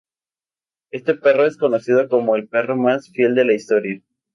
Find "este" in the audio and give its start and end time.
0.89-1.13